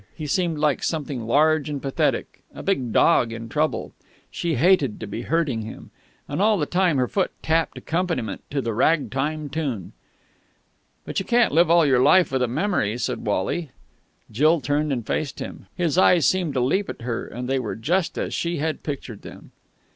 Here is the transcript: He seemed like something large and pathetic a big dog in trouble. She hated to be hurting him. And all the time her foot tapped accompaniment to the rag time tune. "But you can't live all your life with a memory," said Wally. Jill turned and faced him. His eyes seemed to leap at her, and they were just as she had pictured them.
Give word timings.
He 0.15 0.25
seemed 0.25 0.57
like 0.57 0.81
something 0.81 1.27
large 1.27 1.69
and 1.69 1.79
pathetic 1.79 2.41
a 2.55 2.63
big 2.63 2.91
dog 2.91 3.31
in 3.31 3.47
trouble. 3.49 3.93
She 4.31 4.55
hated 4.55 4.99
to 4.99 5.05
be 5.05 5.21
hurting 5.21 5.61
him. 5.61 5.91
And 6.27 6.41
all 6.41 6.57
the 6.57 6.65
time 6.65 6.97
her 6.97 7.07
foot 7.07 7.29
tapped 7.43 7.77
accompaniment 7.77 8.41
to 8.49 8.61
the 8.63 8.73
rag 8.73 9.11
time 9.11 9.47
tune. 9.47 9.93
"But 11.05 11.19
you 11.19 11.25
can't 11.27 11.53
live 11.53 11.69
all 11.69 11.85
your 11.85 12.01
life 12.01 12.31
with 12.31 12.41
a 12.41 12.47
memory," 12.47 12.97
said 12.97 13.27
Wally. 13.27 13.69
Jill 14.31 14.59
turned 14.59 14.91
and 14.91 15.05
faced 15.05 15.37
him. 15.39 15.67
His 15.75 15.99
eyes 15.99 16.25
seemed 16.25 16.55
to 16.55 16.61
leap 16.61 16.89
at 16.89 17.03
her, 17.03 17.27
and 17.27 17.47
they 17.47 17.59
were 17.59 17.75
just 17.75 18.17
as 18.17 18.33
she 18.33 18.57
had 18.57 18.81
pictured 18.81 19.21
them. 19.21 19.51